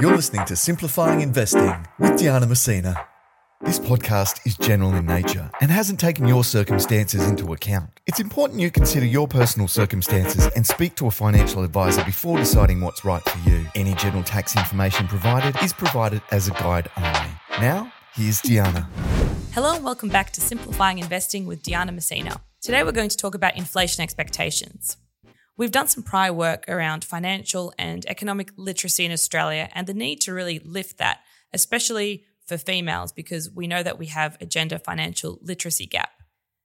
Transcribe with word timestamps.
You're 0.00 0.14
listening 0.14 0.46
to 0.46 0.54
Simplifying 0.54 1.22
Investing 1.22 1.74
with 1.98 2.16
Diana 2.20 2.46
Mousina. 2.46 3.04
This 3.62 3.80
podcast 3.80 4.46
is 4.46 4.56
general 4.56 4.94
in 4.94 5.06
nature 5.06 5.50
and 5.60 5.72
hasn't 5.72 5.98
taken 5.98 6.28
your 6.28 6.44
circumstances 6.44 7.26
into 7.26 7.52
account. 7.52 7.90
It's 8.06 8.20
important 8.20 8.60
you 8.60 8.70
consider 8.70 9.06
your 9.06 9.26
personal 9.26 9.66
circumstances 9.66 10.46
and 10.54 10.64
speak 10.64 10.94
to 10.96 11.08
a 11.08 11.10
financial 11.10 11.64
advisor 11.64 12.04
before 12.04 12.38
deciding 12.38 12.80
what's 12.80 13.04
right 13.04 13.28
for 13.28 13.50
you. 13.50 13.66
Any 13.74 13.94
general 13.94 14.22
tax 14.22 14.56
information 14.56 15.08
provided 15.08 15.60
is 15.64 15.72
provided 15.72 16.22
as 16.30 16.46
a 16.46 16.52
guide 16.52 16.88
only. 16.96 17.30
Now, 17.60 17.92
here's 18.14 18.40
Diana. 18.40 18.88
Hello 19.52 19.74
and 19.74 19.84
welcome 19.84 20.10
back 20.10 20.32
to 20.34 20.40
Simplifying 20.40 21.00
Investing 21.00 21.44
with 21.44 21.64
Diana 21.64 21.90
Mousina. 21.90 22.40
Today 22.62 22.84
we're 22.84 22.92
going 22.92 23.08
to 23.08 23.16
talk 23.16 23.34
about 23.34 23.56
inflation 23.56 24.04
expectations. 24.04 24.96
We've 25.58 25.72
done 25.72 25.88
some 25.88 26.04
prior 26.04 26.32
work 26.32 26.66
around 26.68 27.04
financial 27.04 27.74
and 27.76 28.06
economic 28.06 28.52
literacy 28.56 29.04
in 29.04 29.10
Australia 29.10 29.68
and 29.74 29.88
the 29.88 29.92
need 29.92 30.20
to 30.20 30.32
really 30.32 30.60
lift 30.60 30.98
that, 30.98 31.18
especially 31.52 32.24
for 32.46 32.56
females, 32.56 33.10
because 33.10 33.50
we 33.50 33.66
know 33.66 33.82
that 33.82 33.98
we 33.98 34.06
have 34.06 34.38
a 34.40 34.46
gender 34.46 34.78
financial 34.78 35.40
literacy 35.42 35.86
gap. 35.86 36.10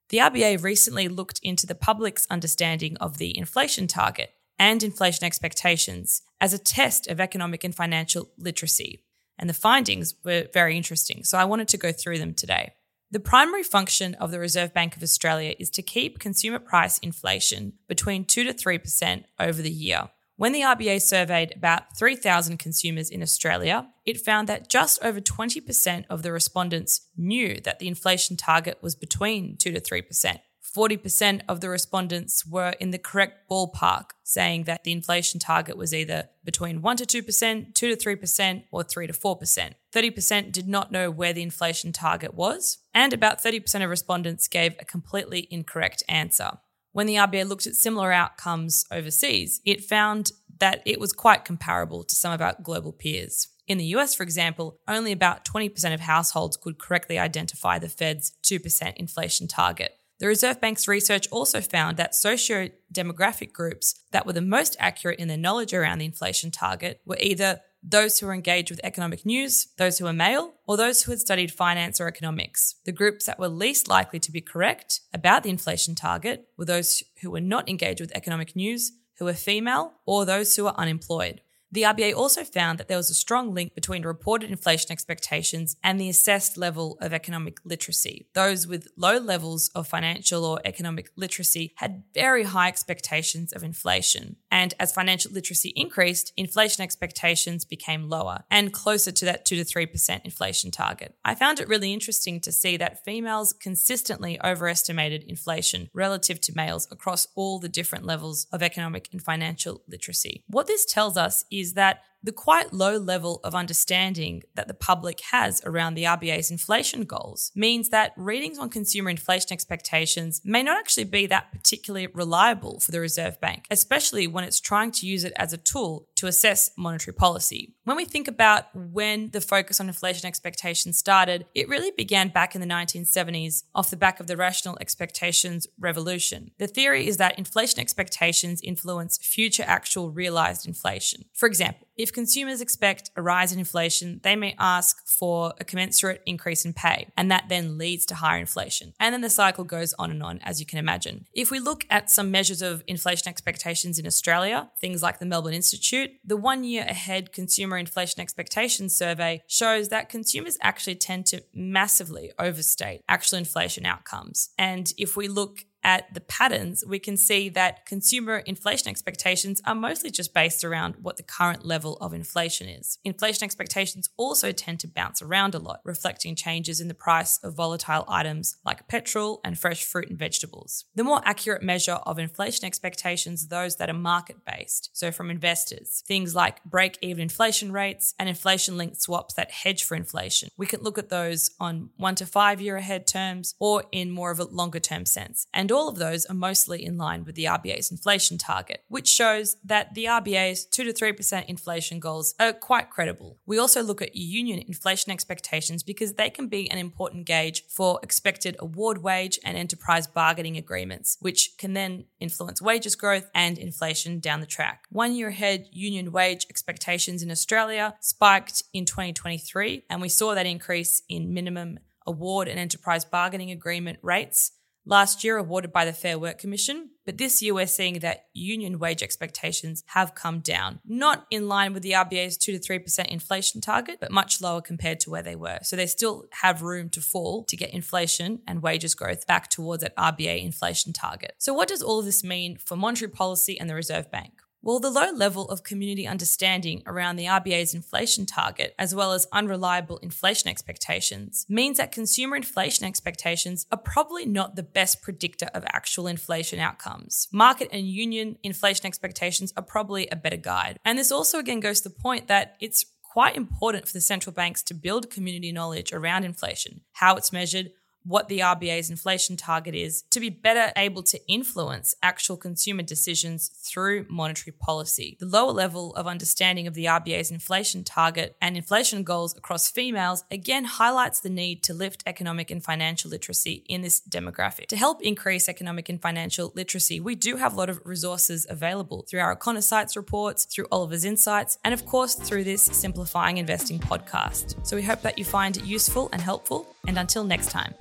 The 0.09 0.19
RBA 0.19 0.61
recently 0.61 1.07
looked 1.07 1.39
into 1.41 1.65
the 1.65 1.73
public's 1.73 2.27
understanding 2.29 2.95
of 2.97 3.17
the 3.17 3.35
inflation 3.35 3.87
target 3.87 4.29
and 4.59 4.83
inflation 4.83 5.25
expectations 5.25 6.21
as 6.39 6.53
a 6.53 6.59
test 6.59 7.07
of 7.07 7.19
economic 7.19 7.63
and 7.63 7.73
financial 7.73 8.29
literacy. 8.37 9.03
And 9.39 9.49
the 9.49 9.55
findings 9.55 10.13
were 10.23 10.49
very 10.53 10.77
interesting, 10.77 11.23
so 11.23 11.39
I 11.39 11.45
wanted 11.45 11.67
to 11.69 11.77
go 11.77 11.91
through 11.91 12.19
them 12.19 12.35
today. 12.35 12.73
The 13.13 13.19
primary 13.19 13.61
function 13.61 14.15
of 14.15 14.31
the 14.31 14.39
Reserve 14.39 14.73
Bank 14.73 14.97
of 14.97 15.03
Australia 15.03 15.53
is 15.59 15.69
to 15.69 15.83
keep 15.83 16.17
consumer 16.17 16.57
price 16.57 16.97
inflation 16.97 17.73
between 17.87 18.25
2 18.25 18.43
to 18.43 18.53
3% 18.55 19.25
over 19.39 19.61
the 19.61 19.69
year. 19.69 20.09
When 20.35 20.51
the 20.51 20.61
RBA 20.61 20.99
surveyed 20.99 21.53
about 21.55 21.95
3,000 21.95 22.57
consumers 22.57 23.11
in 23.11 23.21
Australia, 23.21 23.87
it 24.03 24.19
found 24.19 24.49
that 24.49 24.67
just 24.67 24.97
over 25.03 25.21
20% 25.21 26.05
of 26.09 26.23
the 26.23 26.31
respondents 26.31 27.01
knew 27.15 27.59
that 27.59 27.77
the 27.77 27.87
inflation 27.87 28.35
target 28.35 28.79
was 28.81 28.95
between 28.95 29.57
2 29.57 29.73
to 29.73 29.79
3%. 29.79 30.39
40% 30.75 31.41
of 31.47 31.61
the 31.61 31.69
respondents 31.69 32.45
were 32.45 32.73
in 32.79 32.89
the 32.89 32.97
correct 32.97 33.49
ballpark, 33.49 34.11
saying 34.23 34.63
that 34.63 34.83
the 34.83 34.91
inflation 34.91 35.39
target 35.39 35.77
was 35.77 35.93
either 35.93 36.29
between 36.43 36.81
1 36.81 36.97
to 36.97 37.05
2%, 37.05 37.75
2 37.75 37.95
to 37.95 37.95
3%, 37.95 38.63
or 38.71 38.83
3 38.83 39.07
to 39.07 39.13
4%. 39.13 39.73
30% 39.93 40.51
did 40.51 40.67
not 40.67 40.91
know 40.91 41.11
where 41.11 41.33
the 41.33 41.43
inflation 41.43 41.91
target 41.91 42.33
was, 42.33 42.79
and 42.93 43.13
about 43.13 43.43
30% 43.43 43.83
of 43.83 43.89
respondents 43.89 44.47
gave 44.47 44.75
a 44.79 44.85
completely 44.85 45.47
incorrect 45.51 46.01
answer. 46.09 46.57
When 46.91 47.05
the 47.07 47.15
RBA 47.15 47.47
looked 47.47 47.67
at 47.67 47.75
similar 47.75 48.11
outcomes 48.11 48.85
overseas, 48.91 49.61
it 49.65 49.83
found 49.83 50.31
that 50.59 50.81
it 50.85 50.99
was 50.99 51.13
quite 51.13 51.45
comparable 51.45 52.03
to 52.03 52.15
some 52.15 52.31
of 52.31 52.41
our 52.41 52.55
global 52.63 52.93
peers. 52.93 53.47
In 53.67 53.77
the 53.77 53.95
US, 53.95 54.13
for 54.13 54.23
example, 54.23 54.79
only 54.87 55.11
about 55.11 55.45
20% 55.45 55.93
of 55.93 56.01
households 56.01 56.57
could 56.57 56.79
correctly 56.79 57.17
identify 57.17 57.79
the 57.79 57.89
Fed's 57.89 58.33
2% 58.43 58.93
inflation 58.95 59.47
target. 59.47 59.97
The 60.23 60.29
Reserve 60.29 60.61
Bank's 60.61 60.87
research 60.87 61.27
also 61.31 61.59
found 61.59 61.97
that 61.97 62.15
socio 62.15 62.69
demographic 62.93 63.51
groups 63.51 63.95
that 64.13 64.25
were 64.25 64.31
the 64.31 64.39
most 64.39 64.77
accurate 64.79 65.19
in 65.19 65.27
their 65.27 65.35
knowledge 65.35 65.73
around 65.73 65.97
the 65.97 66.05
inflation 66.05 66.49
target 66.49 67.01
were 67.05 67.17
either 67.19 67.59
those 67.83 68.17
who 68.17 68.27
were 68.27 68.33
engaged 68.33 68.71
with 68.71 68.79
economic 68.85 69.25
news, 69.25 69.67
those 69.77 69.97
who 69.97 70.05
were 70.05 70.13
male, 70.13 70.53
or 70.65 70.77
those 70.77 71.03
who 71.03 71.11
had 71.11 71.19
studied 71.19 71.51
finance 71.51 71.99
or 71.99 72.07
economics. 72.07 72.75
The 72.85 72.93
groups 72.93 73.25
that 73.25 73.37
were 73.37 73.49
least 73.49 73.89
likely 73.89 74.21
to 74.21 74.31
be 74.31 74.39
correct 74.39 75.01
about 75.13 75.43
the 75.43 75.49
inflation 75.49 75.93
target 75.93 76.47
were 76.57 76.63
those 76.63 77.03
who 77.21 77.29
were 77.29 77.41
not 77.41 77.67
engaged 77.67 77.99
with 77.99 78.15
economic 78.15 78.55
news, 78.55 78.93
who 79.17 79.25
were 79.25 79.33
female, 79.33 79.91
or 80.05 80.23
those 80.23 80.55
who 80.55 80.63
were 80.63 80.79
unemployed. 80.79 81.41
The 81.73 81.81
RBA 81.81 82.13
also 82.13 82.43
found 82.43 82.77
that 82.77 82.87
there 82.87 82.97
was 82.97 83.09
a 83.09 83.15
strong 83.15 83.51
link 83.51 83.73
between 83.73 84.03
reported 84.03 84.51
inflation 84.51 84.91
expectations 84.91 85.75
and 85.83 85.99
the 85.99 86.07
assessed 86.07 86.55
level 86.55 86.99
of 87.01 87.13
economic 87.13 87.57
literacy. 87.65 88.27
Those 88.35 88.67
with 88.67 88.89
low 88.95 89.17
levels 89.17 89.71
of 89.73 89.87
financial 89.87 90.45
or 90.45 90.61
economic 90.63 91.09
literacy 91.15 91.73
had 91.77 92.03
very 92.13 92.43
high 92.43 92.67
expectations 92.67 93.53
of 93.53 93.63
inflation. 93.63 94.35
And 94.51 94.75
as 94.79 94.93
financial 94.93 95.31
literacy 95.31 95.73
increased, 95.75 96.31
inflation 96.37 96.83
expectations 96.83 97.65
became 97.65 98.07
lower 98.07 98.43
and 98.51 98.71
closer 98.71 99.11
to 99.11 99.25
that 99.25 99.43
2 99.43 99.55
to 99.55 99.65
3% 99.65 100.21
inflation 100.23 100.69
target. 100.69 101.15
I 101.25 101.33
found 101.33 101.59
it 101.59 101.67
really 101.67 101.91
interesting 101.91 102.39
to 102.41 102.51
see 102.51 102.77
that 102.77 103.03
females 103.03 103.51
consistently 103.51 104.39
overestimated 104.43 105.23
inflation 105.23 105.89
relative 105.91 106.39
to 106.41 106.55
males 106.55 106.87
across 106.91 107.27
all 107.33 107.57
the 107.57 107.67
different 107.67 108.05
levels 108.05 108.45
of 108.53 108.61
economic 108.61 109.09
and 109.11 109.19
financial 109.19 109.81
literacy. 109.87 110.43
What 110.45 110.67
this 110.67 110.85
tells 110.85 111.17
us 111.17 111.43
is 111.51 111.62
is 111.63 111.73
that 111.73 112.03
the 112.21 112.31
quite 112.31 112.71
low 112.71 112.97
level 112.97 113.41
of 113.43 113.53
understanding 113.53 114.43
that 114.55 114.69
the 114.69 114.73
public 114.73 115.19
has 115.31 115.61
around 115.65 115.93
the 115.93 116.05
RBA's 116.05 116.49
inflation 116.49 117.03
goals 117.03 117.51
means 117.53 117.89
that 117.89 118.13
readings 118.15 118.57
on 118.57 118.69
consumer 118.69 119.09
inflation 119.09 119.51
expectations 119.51 120.41
may 120.45 120.63
not 120.63 120.77
actually 120.77 121.03
be 121.03 121.25
that 121.27 121.51
particularly 121.51 122.07
reliable 122.07 122.79
for 122.79 122.91
the 122.91 123.01
Reserve 123.01 123.41
Bank, 123.41 123.65
especially 123.69 124.25
when 124.25 124.45
it's 124.45 124.61
trying 124.61 124.91
to 124.91 125.05
use 125.05 125.25
it 125.25 125.33
as 125.35 125.51
a 125.51 125.57
tool 125.57 126.07
to 126.23 126.27
assess 126.29 126.71
monetary 126.77 127.13
policy. 127.13 127.73
When 127.83 127.97
we 127.97 128.05
think 128.05 128.29
about 128.29 128.73
when 128.73 129.31
the 129.31 129.41
focus 129.41 129.81
on 129.81 129.89
inflation 129.89 130.25
expectations 130.25 130.97
started, 130.97 131.45
it 131.53 131.67
really 131.67 131.91
began 131.91 132.29
back 132.29 132.55
in 132.55 132.61
the 132.61 132.67
1970s 132.67 133.63
off 133.75 133.89
the 133.89 133.97
back 133.97 134.21
of 134.21 134.27
the 134.27 134.37
rational 134.37 134.77
expectations 134.79 135.67
revolution. 135.77 136.51
The 136.59 136.67
theory 136.67 137.07
is 137.07 137.17
that 137.17 137.37
inflation 137.37 137.81
expectations 137.81 138.61
influence 138.63 139.17
future 139.17 139.65
actual 139.67 140.11
realized 140.11 140.65
inflation. 140.65 141.25
For 141.33 141.45
example, 141.45 141.87
if 141.95 142.11
consumers 142.11 142.61
expect 142.61 143.11
a 143.15 143.21
rise 143.21 143.51
in 143.51 143.59
inflation, 143.59 144.19
they 144.23 144.35
may 144.35 144.55
ask 144.57 145.05
for 145.05 145.53
a 145.59 145.63
commensurate 145.63 146.23
increase 146.25 146.65
in 146.65 146.73
pay, 146.73 147.07
and 147.15 147.29
that 147.29 147.49
then 147.49 147.77
leads 147.77 148.05
to 148.07 148.15
higher 148.15 148.39
inflation. 148.39 148.93
And 148.99 149.13
then 149.13 149.21
the 149.21 149.29
cycle 149.29 149.63
goes 149.63 149.93
on 149.99 150.09
and 150.09 150.23
on, 150.23 150.39
as 150.43 150.59
you 150.59 150.65
can 150.65 150.79
imagine. 150.79 151.25
If 151.33 151.51
we 151.51 151.59
look 151.59 151.85
at 151.91 152.09
some 152.09 152.31
measures 152.31 152.63
of 152.63 152.83
inflation 152.87 153.27
expectations 153.27 153.99
in 153.99 154.07
Australia, 154.07 154.71
things 154.79 155.03
like 155.03 155.19
the 155.19 155.27
Melbourne 155.27 155.53
Institute, 155.53 156.11
the 156.23 156.37
one 156.37 156.63
year 156.63 156.83
ahead 156.87 157.31
consumer 157.31 157.77
inflation 157.77 158.21
expectations 158.21 158.95
survey 158.95 159.41
shows 159.47 159.89
that 159.89 160.09
consumers 160.09 160.57
actually 160.61 160.95
tend 160.95 161.25
to 161.27 161.43
massively 161.53 162.31
overstate 162.39 163.01
actual 163.07 163.37
inflation 163.37 163.85
outcomes. 163.85 164.49
And 164.57 164.91
if 164.97 165.15
we 165.15 165.27
look 165.27 165.65
at 165.83 166.13
the 166.13 166.21
patterns, 166.21 166.83
we 166.87 166.99
can 166.99 167.17
see 167.17 167.49
that 167.49 167.85
consumer 167.85 168.37
inflation 168.37 168.89
expectations 168.89 169.61
are 169.65 169.75
mostly 169.75 170.11
just 170.11 170.33
based 170.33 170.63
around 170.63 170.95
what 171.01 171.17
the 171.17 171.23
current 171.23 171.65
level 171.65 171.97
of 171.97 172.13
inflation 172.13 172.67
is. 172.67 172.99
Inflation 173.03 173.43
expectations 173.43 174.09
also 174.17 174.51
tend 174.51 174.79
to 174.79 174.87
bounce 174.87 175.21
around 175.21 175.55
a 175.55 175.59
lot, 175.59 175.81
reflecting 175.83 176.35
changes 176.35 176.79
in 176.79 176.87
the 176.87 176.93
price 176.93 177.39
of 177.43 177.55
volatile 177.55 178.05
items 178.07 178.57
like 178.65 178.87
petrol 178.87 179.41
and 179.43 179.59
fresh 179.59 179.83
fruit 179.83 180.09
and 180.09 180.17
vegetables. 180.17 180.85
The 180.95 181.03
more 181.03 181.21
accurate 181.25 181.63
measure 181.63 181.99
of 182.05 182.19
inflation 182.19 182.65
expectations 182.65 183.43
are 183.43 183.49
those 183.49 183.75
that 183.77 183.89
are 183.89 183.93
market 183.93 184.37
based, 184.45 184.89
so 184.93 185.11
from 185.11 185.29
investors, 185.29 186.03
things 186.07 186.35
like 186.35 186.63
break 186.63 186.97
even 187.01 187.23
inflation 187.23 187.71
rates 187.71 188.13
and 188.19 188.29
inflation 188.29 188.77
linked 188.77 189.01
swaps 189.01 189.33
that 189.33 189.51
hedge 189.51 189.83
for 189.83 189.95
inflation. 189.95 190.49
We 190.55 190.67
can 190.67 190.81
look 190.81 190.97
at 190.97 191.09
those 191.09 191.49
on 191.59 191.89
one 191.97 192.15
to 192.15 192.25
five 192.25 192.61
year 192.61 192.77
ahead 192.77 193.07
terms 193.07 193.55
or 193.59 193.83
in 193.91 194.11
more 194.11 194.29
of 194.29 194.39
a 194.39 194.43
longer 194.45 194.79
term 194.79 195.05
sense. 195.05 195.47
And 195.53 195.71
all 195.73 195.89
of 195.89 195.97
those 195.97 196.25
are 196.25 196.35
mostly 196.35 196.85
in 196.85 196.97
line 196.97 197.25
with 197.25 197.35
the 197.35 197.45
RBA's 197.45 197.91
inflation 197.91 198.37
target, 198.37 198.83
which 198.87 199.07
shows 199.07 199.57
that 199.63 199.93
the 199.93 200.05
RBA's 200.05 200.65
2 200.65 200.83
to 200.85 200.93
3% 200.93 201.45
inflation 201.45 201.99
goals 201.99 202.35
are 202.39 202.53
quite 202.53 202.89
credible. 202.89 203.39
We 203.45 203.57
also 203.57 203.83
look 203.83 204.01
at 204.01 204.15
union 204.15 204.63
inflation 204.67 205.11
expectations 205.11 205.83
because 205.83 206.13
they 206.13 206.29
can 206.29 206.47
be 206.47 206.69
an 206.71 206.77
important 206.77 207.25
gauge 207.25 207.65
for 207.67 207.99
expected 208.03 208.55
award 208.59 208.99
wage 209.03 209.39
and 209.43 209.57
enterprise 209.57 210.07
bargaining 210.07 210.57
agreements, 210.57 211.17
which 211.19 211.57
can 211.57 211.73
then 211.73 212.05
influence 212.19 212.61
wages 212.61 212.95
growth 212.95 213.29
and 213.33 213.57
inflation 213.57 214.19
down 214.19 214.39
the 214.39 214.45
track. 214.45 214.85
One 214.89 215.15
year 215.15 215.29
ahead, 215.29 215.67
union 215.71 216.11
wage 216.11 216.45
expectations 216.49 217.23
in 217.23 217.31
Australia 217.31 217.95
spiked 217.99 218.63
in 218.73 218.85
2023, 218.85 219.85
and 219.89 220.01
we 220.01 220.09
saw 220.09 220.35
that 220.35 220.45
increase 220.45 221.01
in 221.09 221.33
minimum 221.33 221.79
award 222.05 222.47
and 222.47 222.59
enterprise 222.59 223.05
bargaining 223.05 223.51
agreement 223.51 223.99
rates 224.01 224.51
last 224.85 225.23
year 225.23 225.37
awarded 225.37 225.71
by 225.71 225.85
the 225.85 225.93
Fair 225.93 226.17
Work 226.19 226.37
Commission, 226.37 226.89
but 227.05 227.17
this 227.17 227.41
year 227.41 227.53
we're 227.53 227.67
seeing 227.67 227.99
that 227.99 228.25
union 228.33 228.79
wage 228.79 229.03
expectations 229.03 229.83
have 229.87 230.15
come 230.15 230.39
down, 230.39 230.79
not 230.85 231.25
in 231.29 231.47
line 231.47 231.73
with 231.73 231.83
the 231.83 231.91
RBA's 231.91 232.37
2 232.37 232.57
to 232.57 232.59
3% 232.59 233.07
inflation 233.07 233.61
target, 233.61 233.97
but 233.99 234.11
much 234.11 234.41
lower 234.41 234.61
compared 234.61 234.99
to 235.01 235.09
where 235.09 235.21
they 235.21 235.35
were. 235.35 235.59
So 235.63 235.75
they 235.75 235.87
still 235.87 236.25
have 236.41 236.61
room 236.61 236.89
to 236.91 237.01
fall 237.01 237.43
to 237.45 237.57
get 237.57 237.73
inflation 237.73 238.41
and 238.47 238.61
wages 238.61 238.95
growth 238.95 239.27
back 239.27 239.49
towards 239.49 239.83
that 239.83 239.95
RBA 239.97 240.43
inflation 240.43 240.93
target. 240.93 241.33
So 241.39 241.53
what 241.53 241.67
does 241.67 241.81
all 241.81 242.01
this 242.01 242.23
mean 242.23 242.57
for 242.57 242.75
monetary 242.75 243.11
policy 243.11 243.59
and 243.59 243.69
the 243.69 243.75
Reserve 243.75 244.09
Bank? 244.11 244.33
Well, 244.65 244.79
the 244.79 244.89
low 244.89 245.11
level 245.11 245.49
of 245.49 245.65
community 245.65 246.07
understanding 246.07 246.83
around 246.85 247.17
the 247.17 247.25
RBA's 247.25 247.73
inflation 247.73 248.25
target, 248.25 248.73
as 248.79 248.95
well 248.95 249.11
as 249.11 249.27
unreliable 249.33 249.97
inflation 249.97 250.49
expectations, 250.49 251.45
means 251.49 251.75
that 251.75 251.91
consumer 251.91 252.37
inflation 252.37 252.85
expectations 252.85 253.65
are 253.73 253.77
probably 253.77 254.25
not 254.25 254.55
the 254.55 254.63
best 254.63 255.01
predictor 255.01 255.49
of 255.53 255.65
actual 255.67 256.07
inflation 256.07 256.59
outcomes. 256.59 257.27
Market 257.33 257.67
and 257.73 257.89
union 257.89 258.37
inflation 258.41 258.85
expectations 258.85 259.51
are 259.57 259.63
probably 259.63 260.07
a 260.07 260.15
better 260.15 260.37
guide. 260.37 260.77
And 260.85 260.97
this 260.97 261.11
also 261.11 261.39
again 261.39 261.59
goes 261.59 261.81
to 261.81 261.89
the 261.89 261.95
point 261.95 262.29
that 262.29 262.55
it's 262.61 262.85
quite 263.03 263.35
important 263.35 263.85
for 263.85 263.93
the 263.93 264.01
central 264.01 264.33
banks 264.33 264.63
to 264.63 264.73
build 264.73 265.11
community 265.11 265.51
knowledge 265.51 265.91
around 265.91 266.23
inflation, 266.23 266.81
how 266.93 267.17
it's 267.17 267.33
measured, 267.33 267.71
what 268.03 268.27
the 268.27 268.39
RBA's 268.39 268.89
inflation 268.89 269.37
target 269.37 269.75
is 269.75 270.03
to 270.11 270.19
be 270.19 270.29
better 270.29 270.71
able 270.75 271.03
to 271.03 271.19
influence 271.27 271.95
actual 272.01 272.37
consumer 272.37 272.83
decisions 272.83 273.49
through 273.63 274.05
monetary 274.09 274.53
policy. 274.59 275.17
The 275.19 275.25
lower 275.25 275.51
level 275.51 275.95
of 275.95 276.07
understanding 276.07 276.67
of 276.67 276.73
the 276.73 276.85
RBA's 276.85 277.31
inflation 277.31 277.83
target 277.83 278.35
and 278.41 278.57
inflation 278.57 279.03
goals 279.03 279.35
across 279.37 279.69
females 279.69 280.23
again 280.29 280.65
highlights 280.65 281.19
the 281.19 281.29
need 281.29 281.63
to 281.63 281.73
lift 281.73 282.03
economic 282.05 282.51
and 282.51 282.63
financial 282.63 283.09
literacy 283.09 283.63
in 283.67 283.81
this 283.81 284.01
demographic. 284.01 284.67
To 284.67 284.77
help 284.77 285.01
increase 285.01 285.47
economic 285.47 285.89
and 285.89 286.01
financial 286.01 286.51
literacy, 286.55 286.99
we 286.99 287.15
do 287.15 287.37
have 287.37 287.53
a 287.53 287.57
lot 287.57 287.69
of 287.69 287.81
resources 287.85 288.45
available 288.49 289.05
through 289.09 289.21
our 289.21 289.35
Econosights 289.35 289.95
reports, 289.95 290.45
through 290.45 290.67
Oliver's 290.71 291.05
Insights, 291.05 291.57
and 291.63 291.73
of 291.73 291.85
course 291.85 292.15
through 292.15 292.43
this 292.43 292.63
Simplifying 292.63 293.37
Investing 293.37 293.79
podcast. 293.79 294.65
So 294.65 294.75
we 294.75 294.83
hope 294.83 295.01
that 295.01 295.17
you 295.17 295.25
find 295.25 295.57
it 295.57 295.63
useful 295.63 296.09
and 296.11 296.21
helpful. 296.21 296.72
And 296.85 296.97
until 296.97 297.23
next 297.23 297.49
time. 297.51 297.73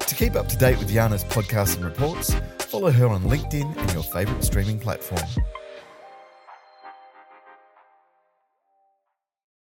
To 0.00 0.14
keep 0.14 0.34
up 0.36 0.48
to 0.48 0.56
date 0.56 0.78
with 0.78 0.90
Yana's 0.90 1.24
podcasts 1.24 1.76
and 1.76 1.84
reports, 1.84 2.34
follow 2.60 2.90
her 2.90 3.06
on 3.06 3.22
LinkedIn 3.24 3.76
and 3.76 3.92
your 3.92 4.02
favourite 4.02 4.42
streaming 4.42 4.78
platform. 4.78 5.22